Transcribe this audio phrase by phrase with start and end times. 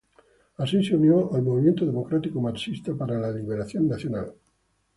[0.57, 4.33] Allí se unió a Movimiento Democrático Marxista para la Liberación Nacional.